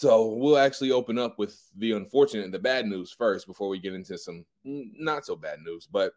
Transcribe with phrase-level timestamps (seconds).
[0.00, 3.92] So we'll actually open up with the unfortunate the bad news first before we get
[3.92, 5.86] into some not so bad news.
[5.86, 6.14] But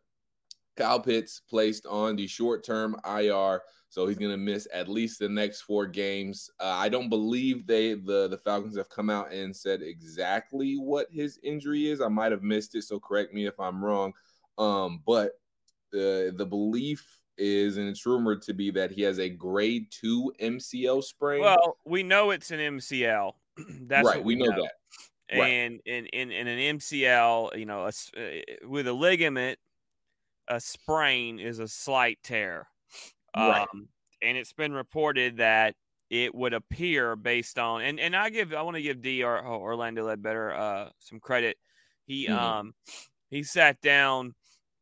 [0.78, 5.20] Kyle Pitts placed on the short term IR, so he's going to miss at least
[5.20, 6.50] the next four games.
[6.62, 11.08] Uh, I don't believe they the the Falcons have come out and said exactly what
[11.12, 12.00] his injury is.
[12.00, 14.14] I might have missed it, so correct me if I'm wrong.
[14.58, 15.34] Um, but
[15.92, 17.06] the the belief
[17.38, 21.42] is, and it's rumored to be that he has a grade two MCL sprain.
[21.42, 23.34] Well, we know it's an MCL.
[23.88, 24.24] That's right.
[24.24, 24.64] We, we, know, know.
[24.64, 24.72] that.
[25.38, 25.48] Right.
[25.48, 29.58] And in, in in an MCL, you know, a, uh, with a ligament
[30.48, 32.68] a sprain is a slight tear.
[33.36, 33.66] Right.
[33.74, 33.88] Um,
[34.22, 35.76] and it's been reported that
[36.10, 39.44] it would appear based on and, and I give I want to give D or
[39.46, 41.58] Orlando Ledbetter uh, some credit.
[42.06, 42.38] He mm-hmm.
[42.38, 42.74] um
[43.30, 44.34] he sat down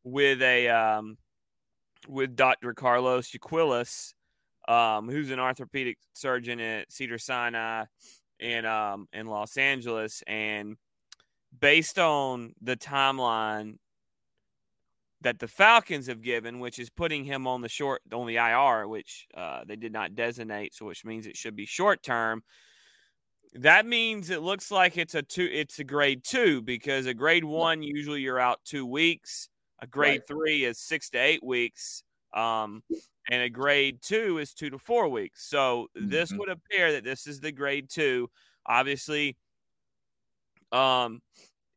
[0.04, 1.16] with a um
[2.08, 2.74] with Dr.
[2.74, 4.14] Carlos Yaquilas,
[4.68, 7.84] um, who's an orthopedic surgeon at Cedar Sinai
[8.42, 10.76] in um in Los Angeles, and
[11.58, 13.76] based on the timeline
[15.22, 18.88] that the Falcons have given, which is putting him on the short on the IR,
[18.88, 22.42] which uh, they did not designate, so which means it should be short term.
[23.54, 27.44] That means it looks like it's a two, it's a grade two because a grade
[27.44, 29.48] one usually you're out two weeks.
[29.80, 30.26] A grade right.
[30.26, 32.02] three is six to eight weeks,
[32.34, 32.82] um,
[33.30, 35.48] and a grade two is two to four weeks.
[35.48, 36.08] So mm-hmm.
[36.08, 38.30] this would appear that this is the grade two.
[38.66, 39.36] Obviously,
[40.70, 41.20] um,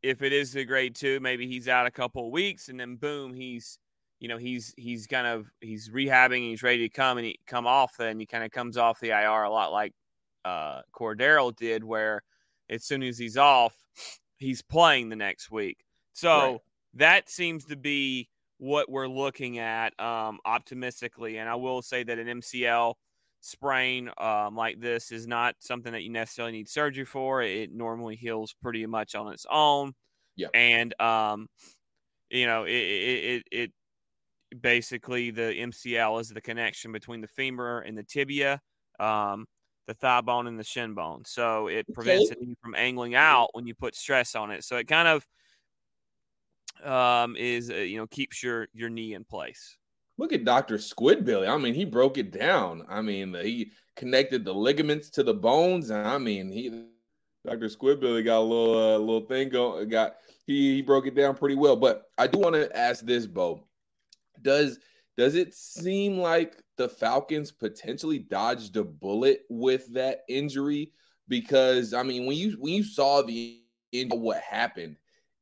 [0.01, 2.95] if it is the grade two, maybe he's out a couple of weeks, and then
[2.95, 3.79] boom, he's
[4.19, 7.39] you know he's he's kind of he's rehabbing and he's ready to come and he
[7.47, 7.97] come off.
[7.97, 9.93] Then he kind of comes off the IR a lot like
[10.45, 12.23] uh, Cordarrelle did, where
[12.69, 13.75] as soon as he's off,
[14.37, 15.77] he's playing the next week.
[16.13, 16.59] So right.
[16.95, 18.29] that seems to be
[18.65, 21.37] what we're looking at um, optimistically.
[21.37, 22.95] And I will say that an MCL
[23.41, 27.43] sprain um, like this is not something that you necessarily need surgery for.
[27.43, 29.93] It normally heals pretty much on its own.
[30.35, 30.47] Yeah.
[30.55, 31.47] And, um,
[32.31, 33.71] you know, it, it, it,
[34.59, 38.59] basically the MCL is the connection between the femur and the tibia,
[38.99, 39.45] um,
[39.85, 41.21] the thigh bone and the shin bone.
[41.25, 42.41] So it prevents okay.
[42.41, 44.63] it from angling out when you put stress on it.
[44.63, 45.23] So it kind of
[46.83, 49.77] um, is, uh, you know, keeps your, your knee in place.
[50.17, 50.77] Look at Dr.
[50.77, 51.49] Squidbilly.
[51.49, 52.85] I mean, he broke it down.
[52.87, 55.89] I mean, he connected the ligaments to the bones.
[55.89, 56.85] And I mean, he
[57.45, 57.67] Dr.
[57.67, 59.87] Squidbilly got a little uh, little thing going.
[59.89, 60.15] Got
[60.45, 61.75] he he broke it down pretty well.
[61.75, 63.67] But I do want to ask this, Beau.
[64.41, 64.79] Does
[65.17, 70.91] does it seem like the Falcons potentially dodged a bullet with that injury?
[71.27, 73.61] Because I mean, when you when you saw the
[74.11, 74.97] what happened,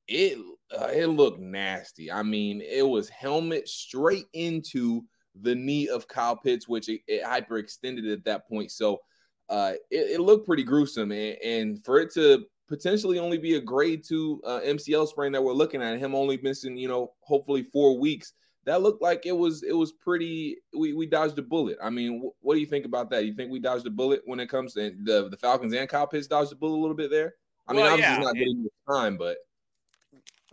[0.07, 0.37] it
[0.79, 2.11] uh, it looked nasty.
[2.11, 5.03] I mean, it was helmet straight into
[5.41, 8.71] the knee of Kyle Pitts, which it, it hyperextended at that point.
[8.71, 8.99] So
[9.49, 11.11] uh, it, it, looked pretty gruesome.
[11.11, 15.43] And, and, for it to potentially only be a grade two uh, MCL sprain that
[15.43, 18.33] we're looking at, him only missing, you know, hopefully four weeks.
[18.65, 20.55] That looked like it was it was pretty.
[20.77, 21.77] We, we dodged a bullet.
[21.83, 23.25] I mean, wh- what do you think about that?
[23.25, 26.07] You think we dodged a bullet when it comes to the the Falcons and Kyle
[26.07, 27.33] Pitts dodged a bullet a little bit there?
[27.67, 28.19] I mean, well, obviously yeah.
[28.21, 29.35] not getting the time, but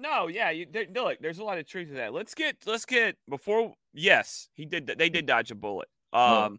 [0.00, 1.18] no, yeah, you there, look.
[1.20, 2.12] There's a lot of truth to that.
[2.12, 3.74] Let's get let's get before.
[3.92, 4.86] Yes, he did.
[4.86, 5.88] They did dodge a bullet.
[6.12, 6.58] Um,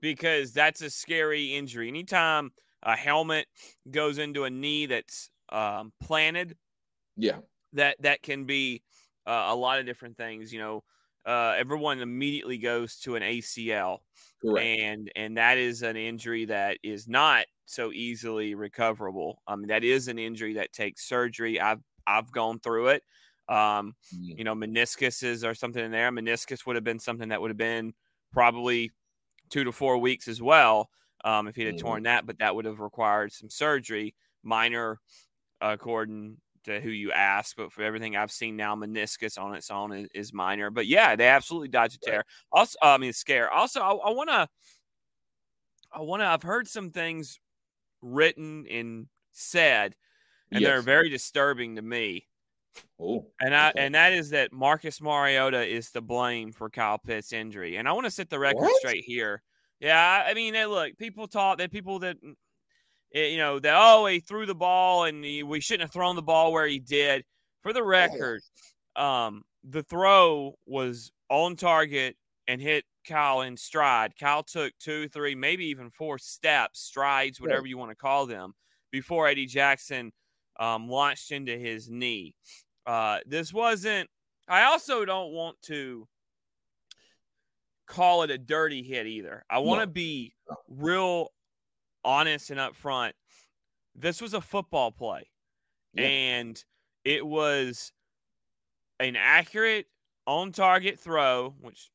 [0.00, 1.88] because that's a scary injury.
[1.88, 2.50] Anytime
[2.82, 3.46] a helmet
[3.90, 6.56] goes into a knee that's um, planted,
[7.16, 7.38] yeah,
[7.72, 8.82] that that can be
[9.26, 10.52] uh, a lot of different things.
[10.52, 10.84] You know,
[11.24, 13.98] uh, everyone immediately goes to an ACL,
[14.42, 14.66] Correct.
[14.66, 19.40] and and that is an injury that is not so easily recoverable.
[19.46, 21.60] I mean, that is an injury that takes surgery.
[21.60, 23.02] I've I've gone through it.
[23.48, 24.38] Um, mm.
[24.38, 26.10] You know, meniscuses or something in there.
[26.10, 27.92] Meniscus would have been something that would have been
[28.32, 28.90] probably
[29.50, 30.88] two to four weeks as well
[31.24, 31.80] um, if he had mm.
[31.80, 34.98] torn that, but that would have required some surgery, minor,
[35.60, 37.56] according to who you ask.
[37.56, 40.70] But for everything I've seen now, meniscus on its own is, is minor.
[40.70, 42.24] But yeah, they absolutely dodge a tear.
[42.50, 43.50] Also, uh, I mean, scare.
[43.50, 44.48] Also, I want to,
[45.92, 46.26] I want to.
[46.26, 47.38] I've heard some things
[48.00, 49.94] written and said
[50.52, 50.68] and yes.
[50.68, 52.26] they're very disturbing to me.
[53.00, 53.84] Oh, and I okay.
[53.84, 57.76] and that is that Marcus Mariota is to blame for Kyle Pitts' injury.
[57.76, 58.76] And I want to set the record what?
[58.76, 59.42] straight here.
[59.80, 62.16] Yeah, I mean, look, people talk that people that
[63.14, 66.16] eh, you know that oh he threw the ball and he, we shouldn't have thrown
[66.16, 67.24] the ball where he did.
[67.62, 68.42] For the record,
[68.96, 72.16] um, the throw was on target
[72.48, 74.14] and hit Kyle in stride.
[74.18, 78.54] Kyle took two, three, maybe even four steps, strides, whatever you want to call them,
[78.90, 80.12] before Eddie Jackson
[80.58, 82.34] um, launched into his knee.
[82.86, 84.08] Uh, this wasn't.
[84.48, 86.06] I also don't want to
[87.86, 89.44] call it a dirty hit either.
[89.48, 89.92] I want to no.
[89.92, 90.34] be
[90.68, 91.28] real
[92.04, 93.12] honest and upfront.
[93.94, 95.28] this was a football play,
[95.94, 96.04] yeah.
[96.04, 96.64] and
[97.04, 97.92] it was
[98.98, 99.86] an accurate
[100.26, 101.90] on target throw, which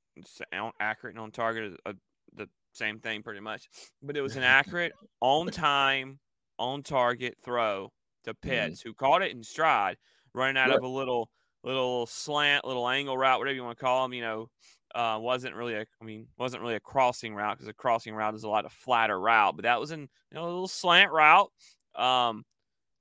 [0.80, 1.94] accurate and on target is a,
[2.36, 3.68] the same thing pretty much,
[4.02, 6.20] but it was an accurate on time,
[6.60, 7.92] on target throw
[8.28, 8.48] to.
[8.48, 8.90] Pitts, mm-hmm.
[8.90, 9.98] who caught it in stride,
[10.34, 11.30] running out of a little
[11.64, 14.14] little slant, little angle route, whatever you want to call them.
[14.14, 14.50] You know,
[14.96, 18.36] uh, wasn't really a, I mean, wasn't really a crossing route because a crossing route
[18.36, 21.12] is a lot of flatter route, but that was in you know a little slant
[21.12, 21.52] route,
[21.96, 22.44] um,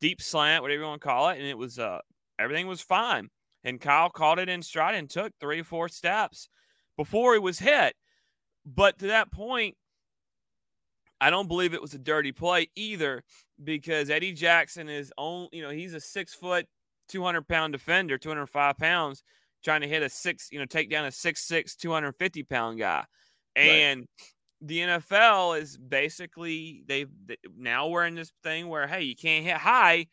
[0.01, 2.01] deep slant, whatever you want to call it, and it was uh
[2.39, 3.29] everything was fine.
[3.65, 6.49] And Kyle caught it in stride and took three or four steps
[6.97, 7.97] before he was hit.
[8.65, 9.77] But to that point,
[11.21, 13.25] I don't believe it was a dirty play either
[13.63, 16.67] because Eddie Jackson is on, you know, he's a six foot,
[17.09, 19.23] 200 pound defender, 205 pounds,
[19.65, 23.05] trying to hit a six, you know, take down a six six, 250 pound guy.
[23.55, 24.09] And right.
[24.61, 29.45] the NFL is basically, they've they, now we're in this thing where, hey, you can't
[29.45, 30.07] hit high.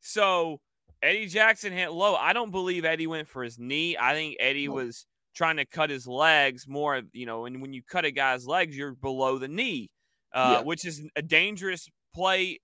[0.00, 0.60] So
[1.02, 2.14] Eddie Jackson hit low.
[2.14, 3.96] I don't believe Eddie went for his knee.
[3.98, 4.74] I think Eddie no.
[4.74, 8.46] was trying to cut his legs more, you know, and when you cut a guy's
[8.46, 9.90] legs, you're below the knee,
[10.34, 10.64] uh, yeah.
[10.64, 12.58] which is a dangerous play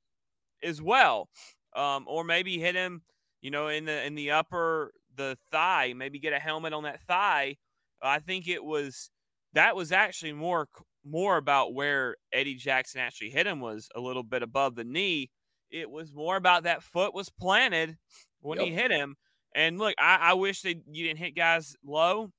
[0.67, 1.29] as well.
[1.75, 3.03] Um, or maybe hit him,
[3.41, 7.03] you know, in the in the upper the thigh, maybe get a helmet on that
[7.03, 7.57] thigh.
[8.03, 9.11] I think it was
[9.55, 10.69] that was actually more
[11.05, 15.31] more about where Eddie Jackson actually hit him was a little bit above the knee.
[15.71, 17.97] It was more about that foot was planted
[18.41, 18.69] when yep.
[18.69, 19.17] he hit him.
[19.55, 22.31] And look, I, I wish that you didn't hit guys low,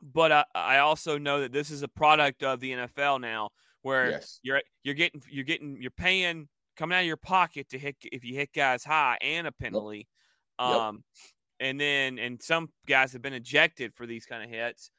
[0.00, 3.50] but I, I also know that this is a product of the NFL now,
[3.82, 4.38] where yes.
[4.42, 6.48] you're you're getting you're getting you're paying
[6.80, 10.08] coming out of your pocket to hit if you hit guys high and a penalty.
[10.58, 10.68] Yep.
[10.68, 11.68] Um, yep.
[11.68, 14.90] and then and some guys have been ejected for these kind of hits.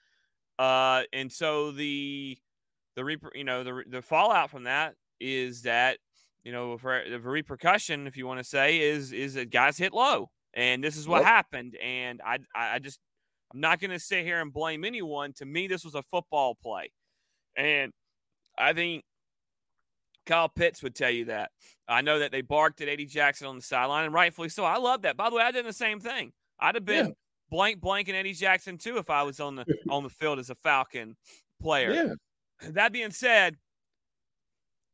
[0.60, 2.38] Uh, and so the
[2.96, 5.98] the reper, you know the the fallout from that is that
[6.44, 9.92] you know for the repercussion, if you want to say, is is that guys hit
[9.92, 11.28] low, and this is what yep.
[11.28, 11.76] happened.
[11.84, 13.00] And I I just
[13.52, 15.34] I'm not going to sit here and blame anyone.
[15.38, 16.92] To me, this was a football play,
[17.58, 17.92] and
[18.56, 19.04] I think
[20.26, 21.52] Kyle Pitts would tell you that.
[21.88, 24.64] I know that they barked at Eddie Jackson on the sideline, and rightfully so.
[24.64, 25.18] I love that.
[25.18, 26.32] By the way, I did the same thing.
[26.60, 27.14] I'd have been yeah.
[27.50, 30.56] blank blanking Eddie Jackson too if I was on the on the field as a
[30.56, 31.16] Falcon
[31.62, 31.92] player.
[31.92, 32.70] Yeah.
[32.70, 33.58] That being said,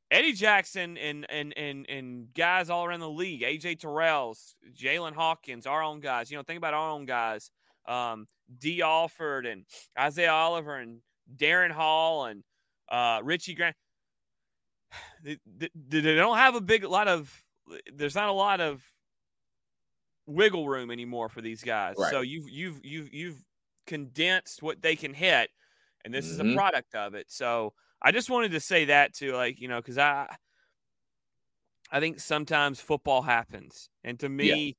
[0.10, 5.68] Eddie Jackson and and and and guys all around the league, AJ Terrell's, Jaylinn Hawkins,
[5.68, 6.32] our own guys.
[6.32, 7.52] You know, think about our own guys.
[7.88, 8.28] Um,
[8.60, 9.66] Dee Alford and
[9.98, 11.00] Isaiah Oliver and
[11.36, 12.44] Darren Hall and
[12.90, 13.76] uh, Richie Grant
[15.24, 17.32] they, they, they don't have a big lot of
[17.94, 18.82] there's not a lot of
[20.26, 21.96] wiggle room anymore for these guys.
[21.98, 22.12] Right.
[22.12, 23.44] So you've you've you've you've
[23.86, 25.50] condensed what they can hit,
[26.06, 26.34] and this mm-hmm.
[26.34, 26.56] is a mm-hmm.
[26.56, 27.28] product of it.
[27.30, 30.28] So I just wanted to say that too, like you know, because I
[31.92, 34.72] I think sometimes football happens, and to me, yeah.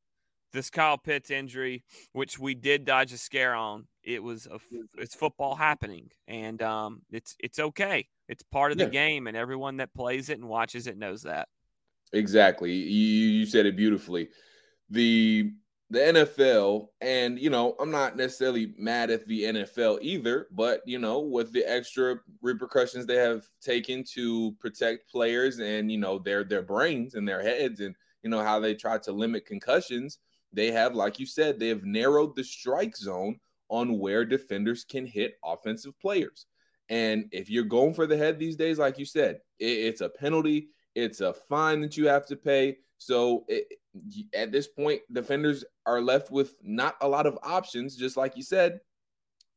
[0.53, 4.59] this Kyle Pitts injury, which we did dodge a scare on, it was a
[4.99, 8.07] it's football happening, and um, it's it's okay.
[8.29, 8.87] It's part of yeah.
[8.87, 11.49] the game, and everyone that plays it and watches it knows that.
[12.13, 12.73] Exactly.
[12.73, 14.29] You, you said it beautifully.
[14.91, 15.53] The
[15.91, 20.99] the NFL, and you know, I'm not necessarily mad at the NFL either, but you
[20.99, 26.45] know, with the extra repercussions they have taken to protect players and you know their
[26.45, 30.19] their brains and their heads, and you know how they try to limit concussions,
[30.53, 33.39] they have, like you said, they have narrowed the strike zone
[33.71, 36.47] on where defenders can hit offensive players.
[36.89, 40.09] And if you're going for the head these days, like you said, it, it's a
[40.09, 42.79] penalty, it's a fine that you have to pay.
[42.99, 43.67] So it,
[44.35, 48.43] at this point, defenders are left with not a lot of options, just like you
[48.43, 48.81] said,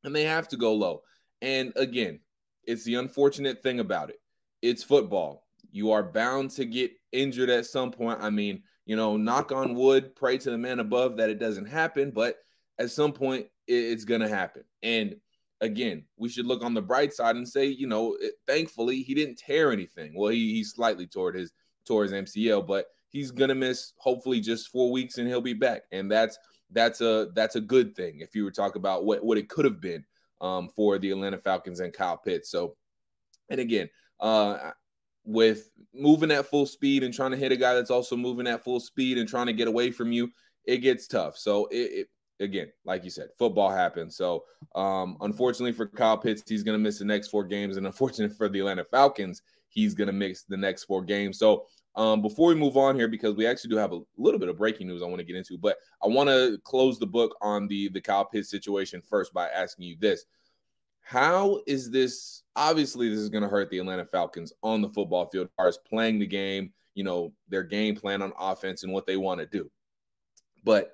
[0.03, 1.01] and they have to go low.
[1.41, 2.19] And again,
[2.65, 4.17] it's the unfortunate thing about it.
[4.61, 5.47] It's football.
[5.71, 8.19] You are bound to get injured at some point.
[8.21, 11.65] I mean, you know, knock on wood, pray to the man above that it doesn't
[11.65, 12.35] happen, but
[12.77, 14.63] at some point it's going to happen.
[14.83, 15.15] And
[15.61, 19.13] again, we should look on the bright side and say, you know, it, thankfully he
[19.13, 20.13] didn't tear anything.
[20.15, 21.53] Well, he, he slightly tore his
[21.87, 25.83] tore his MCL, but he's gonna miss hopefully just four weeks and he'll be back.
[25.91, 26.37] And that's
[26.71, 29.65] that's a that's a good thing if you were talking about what what it could
[29.65, 30.03] have been
[30.41, 32.49] um, for the Atlanta Falcons and Kyle Pitts.
[32.49, 32.75] So,
[33.49, 33.89] and again,
[34.19, 34.71] uh,
[35.23, 38.63] with moving at full speed and trying to hit a guy that's also moving at
[38.63, 40.31] full speed and trying to get away from you,
[40.65, 41.37] it gets tough.
[41.37, 42.07] So it, it
[42.41, 44.15] again, like you said, football happens.
[44.15, 44.43] So,
[44.75, 48.35] um, unfortunately for Kyle Pitts, he's going to miss the next four games, and unfortunately
[48.35, 51.39] for the Atlanta Falcons, he's going to miss the next four games.
[51.39, 54.49] So, um, before we move on here, because we actually do have a little bit
[54.49, 57.35] of breaking news I want to get into, but I want to close the book
[57.41, 60.25] on the the Kyle Pitts situation first by asking you this:
[61.01, 62.43] How is this?
[62.55, 65.67] Obviously, this is going to hurt the Atlanta Falcons on the football field as far
[65.67, 66.73] as playing the game.
[66.93, 69.69] you know, their game plan on offense and what they want to do.
[70.63, 70.93] But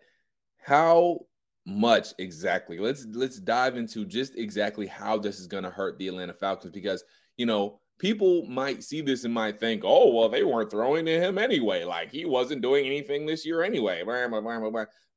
[0.68, 1.22] how
[1.68, 2.80] much exactly?
[2.80, 6.72] Let's let's dive into just exactly how this is going to hurt the Atlanta Falcons
[6.72, 7.04] because,
[7.36, 11.20] you know, people might see this and might think, "Oh, well, they weren't throwing to
[11.20, 11.84] him anyway.
[11.84, 14.02] Like he wasn't doing anything this year anyway."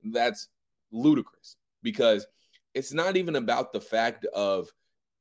[0.03, 0.49] That's
[0.91, 2.27] ludicrous because
[2.75, 4.69] it's not even about the fact of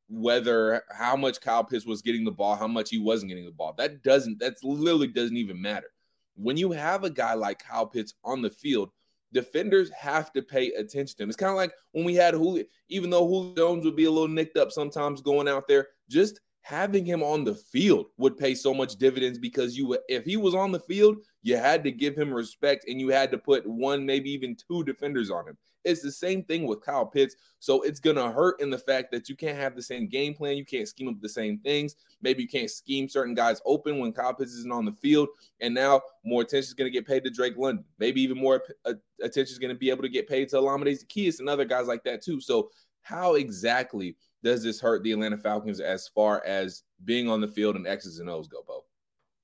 [0.09, 3.51] whether how much Kyle Pitts was getting the ball, how much he wasn't getting the
[3.51, 3.75] ball.
[3.77, 5.91] That doesn't, that's literally doesn't even matter.
[6.35, 8.89] When you have a guy like Kyle Pitts on the field,
[9.33, 11.29] defenders have to pay attention to him.
[11.29, 14.11] It's kind of like when we had Julio, even though Julio Jones would be a
[14.11, 18.53] little nicked up sometimes going out there, just having him on the field would pay
[18.53, 22.15] so much dividends because you if he was on the field, you had to give
[22.15, 25.57] him respect and you had to put one, maybe even two defenders on him.
[25.85, 27.35] It's the same thing with Kyle Pitts.
[27.59, 30.33] So it's going to hurt in the fact that you can't have the same game
[30.33, 30.57] plan.
[30.57, 31.95] You can't scheme up the same things.
[32.21, 35.29] Maybe you can't scheme certain guys open when Kyle Pitts isn't on the field.
[35.61, 37.85] And now more attention is going to get paid to Drake London.
[37.97, 41.01] Maybe even more uh, attention is going to be able to get paid to Olamide
[41.01, 42.41] Zaccheaus and other guys like that too.
[42.41, 42.69] So
[43.01, 47.75] how exactly does this hurt the Atlanta Falcons as far as being on the field
[47.75, 48.85] and X's and O's go, Beau?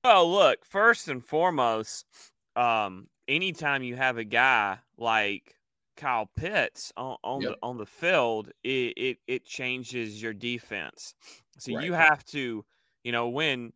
[0.04, 2.06] Well, look, first and foremost,
[2.54, 5.56] um, anytime you have a guy like
[5.96, 7.52] Kyle Pitts on, on yep.
[7.52, 11.14] the on the field, it, it it changes your defense.
[11.58, 11.84] So right.
[11.84, 12.64] you have to,
[13.02, 13.72] you know, when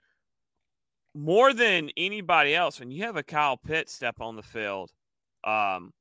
[1.14, 4.92] more than anybody else, when you have a Kyle Pitts step on the field,
[5.44, 5.92] um,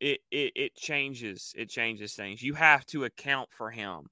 [0.00, 2.42] it, it it changes it changes things.
[2.42, 4.08] You have to account for him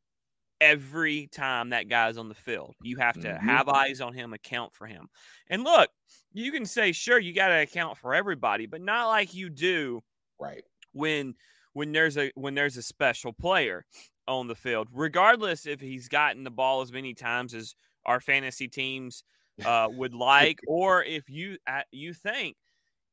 [0.60, 2.75] every time that guy's on the field.
[2.82, 3.48] You have to mm-hmm.
[3.48, 5.08] have eyes on him, account for him.
[5.48, 5.90] And look,
[6.32, 10.02] you can say, sure, you got to account for everybody, but not like you do
[10.38, 11.34] right when
[11.72, 13.84] when there's a when there's a special player
[14.28, 18.68] on the field, regardless if he's gotten the ball as many times as our fantasy
[18.68, 19.25] teams
[19.64, 22.56] uh, would like, or if you uh, you think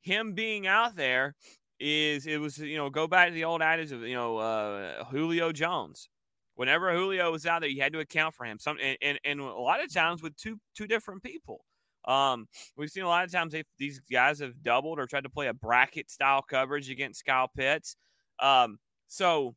[0.01, 1.35] him being out there
[1.79, 5.03] is it was you know go back to the old adage of you know uh,
[5.05, 6.09] Julio Jones.
[6.55, 8.59] Whenever Julio was out there, you had to account for him.
[8.59, 11.65] Some and, and, and a lot of times with two two different people.
[12.05, 15.29] Um, we've seen a lot of times they, these guys have doubled or tried to
[15.29, 17.95] play a bracket style coverage against Kyle Pitts.
[18.39, 19.55] Um, so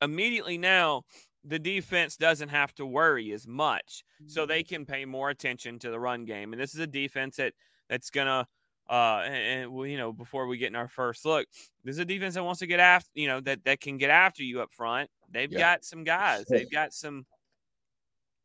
[0.00, 1.02] immediately now
[1.44, 5.90] the defense doesn't have to worry as much, so they can pay more attention to
[5.90, 6.52] the run game.
[6.52, 7.52] And this is a defense that
[7.88, 8.46] that's gonna.
[8.90, 11.46] Uh, and, and you know, before we get in our first look,
[11.84, 14.10] this is a defense that wants to get after, you know, that that can get
[14.10, 15.08] after you up front.
[15.32, 15.58] They've yeah.
[15.58, 16.44] got some guys.
[16.48, 17.26] They've got some.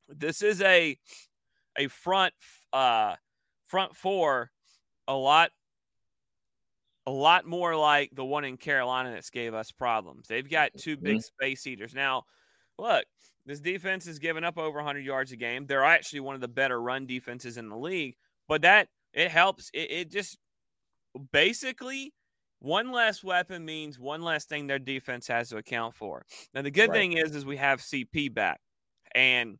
[0.10, 0.98] This is a
[1.77, 2.34] a front
[2.74, 3.15] uh,
[3.67, 4.51] front four
[5.08, 5.51] a lot
[7.06, 10.27] a lot more like the one in Carolina that's gave us problems.
[10.27, 11.20] They've got two big mm-hmm.
[11.20, 11.94] space eaters.
[11.94, 12.25] Now,
[12.77, 13.06] look,
[13.46, 15.65] this defense is giving up over 100 yards a game.
[15.65, 18.17] They're actually one of the better run defenses in the league,
[18.50, 19.72] but that it helps.
[19.74, 20.38] It, it just
[21.32, 22.13] basically
[22.60, 26.26] one less weapon means one less thing their defense has to account for.
[26.54, 26.98] Now, the good right.
[26.98, 28.62] thing is, is we have CP back
[29.14, 29.60] and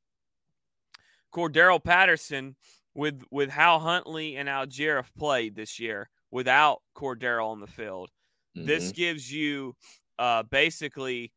[1.34, 2.56] Cordarrelle Patterson
[2.96, 8.10] with with how Huntley and Allgeier have played this year without Cordarrelle on the field.
[8.58, 8.68] Mm-hmm.
[8.68, 9.76] This gives you
[10.18, 11.32] uh, basically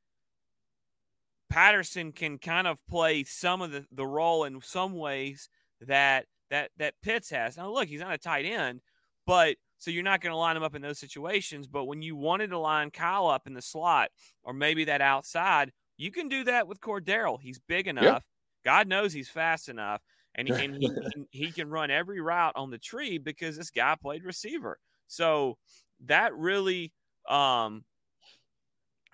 [1.51, 5.51] Patterson can kind of play some of the, the role in some ways
[5.81, 7.57] that that that Pitts has.
[7.57, 8.81] Now look, he's not a tight end,
[9.27, 11.67] but so you're not going to line him up in those situations.
[11.67, 14.11] But when you wanted to line Kyle up in the slot
[14.45, 17.41] or maybe that outside, you can do that with Cordarrelle.
[17.41, 18.05] He's big enough.
[18.05, 18.23] Yep.
[18.63, 20.03] God knows he's fast enough
[20.35, 20.91] and, he, and he,
[21.31, 24.79] he can run every route on the tree because this guy played receiver.
[25.07, 25.57] So
[26.05, 26.93] that really,
[27.27, 27.85] um,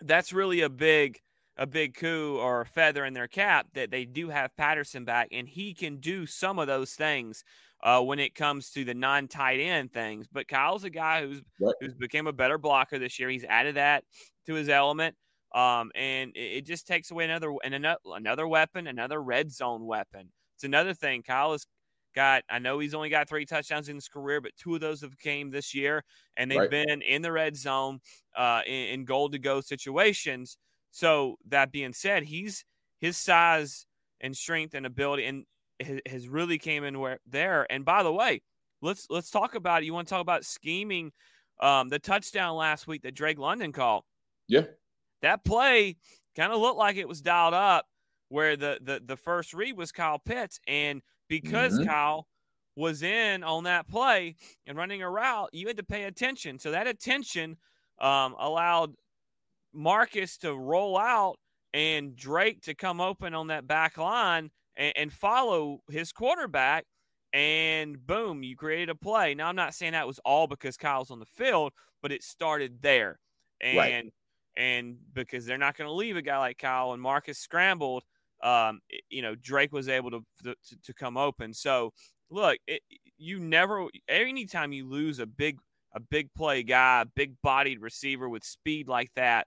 [0.00, 1.20] that's really a big,
[1.56, 5.28] a big coup or a feather in their cap that they do have Patterson back,
[5.30, 7.44] and he can do some of those things
[7.83, 10.26] uh, when it comes to the non-tight end things.
[10.30, 11.75] But Kyle's a guy who's right.
[11.80, 13.28] who's became a better blocker this year.
[13.28, 14.04] He's added that
[14.47, 15.14] to his element.
[15.54, 19.87] Um, and it, it, just takes away another and another, another weapon, another red zone
[19.87, 20.30] weapon.
[20.56, 21.23] It's another thing.
[21.23, 21.66] Kyle has
[22.14, 25.02] got, I know he's only got three touchdowns in his career, but two of those
[25.02, 26.02] have came this year,
[26.37, 26.71] and they've right.
[26.71, 28.00] been in the red zone
[28.37, 30.59] uh, in, in goal to go situations.
[30.90, 32.64] So that being said, he's
[32.99, 33.87] his size
[34.21, 35.45] and strength and ability and
[36.06, 37.66] has really came in where there.
[37.71, 38.42] And by the way,
[38.83, 39.87] let's let's talk about it.
[39.87, 41.12] You want to talk about scheming?
[41.59, 44.04] Um, the touchdown last week that Drake London called.
[44.49, 44.64] Yeah,
[45.23, 45.97] that play
[46.37, 47.87] kind of looked like it was dialed up
[48.28, 51.88] where the the the first read was Kyle Pitts, and because mm-hmm.
[51.88, 52.26] Kyle
[52.76, 56.59] was in on that play and running a route, you had to pay attention.
[56.59, 57.56] So that attention
[58.00, 58.95] um, allowed
[59.73, 61.38] Marcus to roll out
[61.73, 66.85] and Drake to come open on that back line and, and follow his quarterback.
[67.33, 69.35] and boom, you created a play.
[69.35, 72.80] Now, I'm not saying that was all because Kyle's on the field, but it started
[72.80, 73.18] there.
[73.61, 74.12] And right.
[74.56, 78.04] and because they're not going to leave a guy like Kyle and Marcus scrambled,
[78.42, 78.80] um,
[79.11, 81.52] you know, Drake was able to, to, to come open.
[81.52, 81.92] So,
[82.30, 82.83] look, it,
[83.18, 85.59] you never, anytime you lose a big,
[85.95, 89.47] a big play guy, a big bodied receiver with speed like that,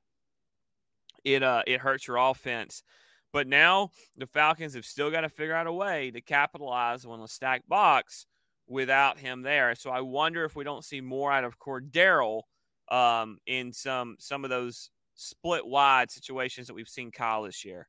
[1.23, 2.83] it, uh, it hurts your offense.
[3.31, 7.21] But now the Falcons have still got to figure out a way to capitalize on
[7.21, 8.25] the stack box
[8.67, 9.75] without him there.
[9.75, 12.43] So I wonder if we don't see more out of Cordarrelle
[12.91, 17.87] um, in some some of those split wide situations that we've seen Kyle this year.